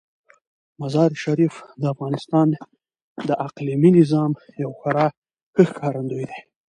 مزارشریف 0.81 1.55
د 1.81 1.83
افغانستان 1.93 2.47
د 3.27 3.29
اقلیمي 3.47 3.91
نظام 3.99 4.31
یو 4.63 4.71
خورا 4.79 5.07
ښه 5.53 5.63
ښکارندوی 5.69 6.25
دی. 6.29 6.39